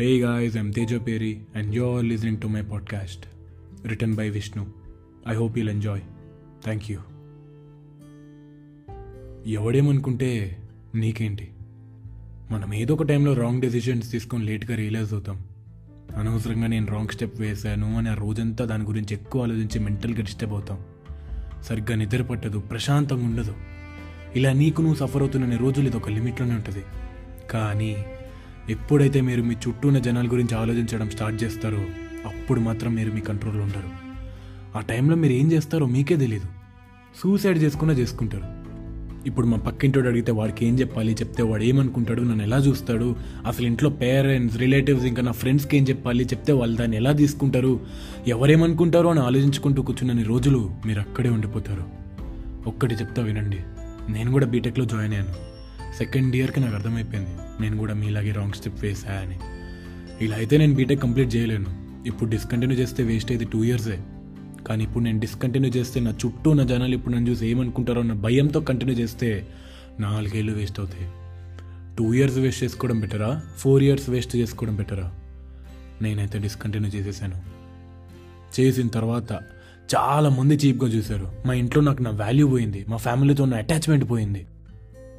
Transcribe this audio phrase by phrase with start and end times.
[0.00, 3.22] Hey guys, I'm Tejo Peri, and you're listening to my podcast,
[3.86, 4.62] written by Vishnu.
[5.32, 5.98] I hope you'll enjoy.
[6.64, 7.00] Thank you
[9.46, 10.58] ఎవడేమనుకుంటే
[10.94, 11.50] నీకేంటి?
[12.50, 15.44] మనం ఏదో ఒక టైంలో wrong decisions తీసుకొని లేట్గా realise అవుతాం.
[16.16, 20.78] అనవసరంగా నేను రాంగ్ స్టెప్ వేశాను అని ఆ రోజంతా దాని గురించి ఎక్కువ ఆలోచించి మెంటల్గా డిస్టర్బ్ అవుతాం.
[21.62, 23.54] సరిగ్గా నిద్ర పట్టదు ప్రశాంతంగా ఉండదు.
[24.36, 26.84] ఇలా నీకు నువ్వు సఫర్ అవుతున్న రోజులు ఇది ఒక లిమిట్లోనే ఉంటుంది.
[27.50, 28.04] కానీ
[28.68, 31.78] ఎప్పుడైతే మీరు మీ చుట్టూ ఉన్న జనాల గురించి ఆలోచించడం స్టార్ట్ చేస్తారో
[32.26, 34.10] అప్పుడు మాత్రం మీరు మీ కంట్రోల్లో ఉంటారు
[34.76, 36.46] ఆ టైంలో మీరు ఏం చేస్తారో మీకే తెలియదు
[37.22, 38.60] సూసైడ్ చేసుకున్నా చేసుకుంటారు.
[39.26, 43.90] ఇప్పుడు మా పక్కింటోడు అడిగితే వాడికి ఏం చెప్పాలి చెప్తే వాడు ఏమనుకుంటాడు నన్ను ఎలా చూస్తాడు అసలు ఇంట్లో
[43.90, 47.80] పేరెంట్స్ రిలేటివ్స్ ఇంకా నా ఫ్రెండ్స్కి ఏం చెప్పాలి చెప్తే వాళ్ళు దాన్ని ఎలా తీసుకుంటారు
[48.28, 51.84] ఎవరేమనుకుంటారో అని ఆలోచించుకుంటూ కూర్చున్న రోజులు మీరు అక్కడే ఉండిపోతారు.
[52.66, 53.58] ఒక్కటి చెప్తా వినండి
[54.12, 55.49] నేను కూడా బీటెక్లో జాయిన్ అయ్యాను.
[55.98, 57.62] సెకండ్ ఇయర్కి నాకు అర్థమైపోయింది.
[57.62, 59.38] నేను కూడా మీలాగే రాంగ్ స్టెప్ వేసా అని
[60.24, 61.70] ఇలా అయితే నేను బీటెక్ కంప్లీట్ చేయలేను.
[62.06, 63.98] ఇప్పుడు డిస్కంటిన్యూ చేస్తే వేస్ట్ అయితే టూ ఇయర్సే
[64.66, 68.60] కానీ ఇప్పుడు నేను డిస్కంటిన్యూ చేస్తే నా చుట్టూ నా జనాలు ఇప్పుడు నన్ను చూసి ఏమనుకుంటారో అన్న భయంతో
[68.60, 69.48] కంటిన్యూ చేస్తే
[70.00, 71.10] నాలుగేళ్ళు వేస్ట్ అవుతాయి.
[71.98, 75.12] టూ ఇయర్స్ వేస్ట్ చేసుకోవడం బెటరా ఫోర్ ఇయర్స్ వేస్ట్ చేసుకోవడం బెటరా
[76.02, 77.36] నేనైతే డిస్కంటిన్యూ చేసేసాను.
[78.60, 79.32] చేసిన తర్వాత
[79.94, 81.32] చాలా మంది చీప్గా చూశారు.
[81.46, 82.84] మా ఇంట్లో నాకు నా వాల్యూ పోయింది.
[82.88, 84.46] మా ఫ్యామిలీతో ఉన్న అటాచ్మెంట్ పోయింది.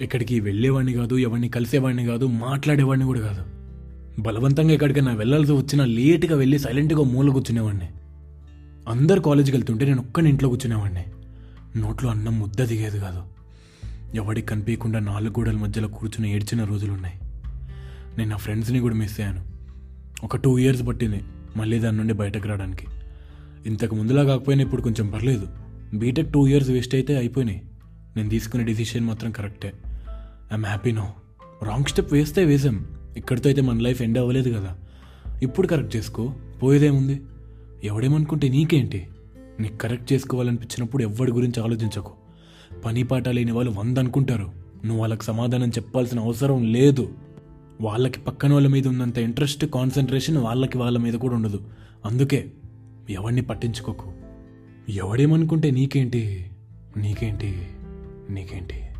[0.00, 3.42] ఇక్కడికి వెళ్ళేవాడిని కాదు ఎవరిని కలిసేవాడిని కాదు మాట్లాడేవాడిని కూడా కాదు.
[4.22, 7.88] బలవంతంగా ఎక్కడికైనా వెళ్ళాల్సి వచ్చినా లేట్గా వెళ్ళి సైలెంట్గా మూల కూర్చునేవాడిని.
[8.88, 11.04] అందరు కాలేజీకి వెళ్తుంటే నేను ఒక్కని ఇంట్లో కూర్చునేవాడిని.
[11.76, 13.22] నోట్లో అన్నం ముద్ద దిగేది కాదు.
[14.14, 17.14] ఎవడికి కనిపించకుండా నాలుగు గోడల మధ్యలో కూర్చుని ఏడ్చిన రోజులు ఉన్నాయి
[18.18, 19.40] నేను నా ఫ్రెండ్స్ని కూడా మిస్ అయ్యాను.
[20.24, 21.20] ఒక టూ ఇయర్స్ పట్టింది
[21.56, 22.86] మళ్ళీ దాని నుండి బయటకు రావడానికి.
[23.66, 25.46] ఇంతకు ముందులా కాకపోయినా ఇప్పుడు కొంచెం పర్లేదు.
[25.94, 27.62] బీటెక్ టూ ఇయర్స్ వేస్ట్ అయితే అయిపోయినాయి.
[28.16, 29.72] నేను తీసుకునే డిసిషన్ మాత్రం కరెక్టే
[30.52, 31.12] I'm happy no
[31.62, 32.86] wrong step వేస్తే వేసాం.
[33.16, 34.78] ఇక్కడితో అయితే మన లైఫ్ ఎండ్ అవ్వలేదు కదా.
[35.42, 36.34] ఇప్పుడు కరెక్ట్ చేసుకో.
[36.62, 37.20] పోయేదేముంది?
[37.84, 39.08] ఎవడేమనుకుంటే నీకేంటి?
[39.60, 42.12] నీకు కరెక్ట్ చేసుకోవాలనిపించినప్పుడు ఎవరి గురించి ఆలోచించకు.
[42.84, 44.52] పని పాట లేని వాళ్ళు వంద అనుకుంటారు
[44.84, 47.12] నువ్వు వాళ్ళకి సమాధానం చెప్పాల్సిన అవసరం లేదు.
[47.80, 51.60] వాళ్ళకి పక్కన వాళ్ళ మీద ఉన్నంత ఇంట్రెస్ట్ కాన్సన్ట్రేషన్ వాళ్ళకి వాళ్ళ మీద కూడా ఉండదు.
[52.04, 52.52] అందుకే
[53.10, 54.12] ఎవరిని పట్టించుకోకు.
[54.88, 56.50] ఎవడేమనుకుంటే నీకేంటి?
[56.96, 57.68] నీకేంటి?
[58.32, 58.91] నీకేంటి?